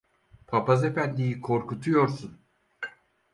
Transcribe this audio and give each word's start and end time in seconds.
Papaz 0.47 0.83
efendiyi 0.83 1.41
korkutuyorsun. 1.41 2.37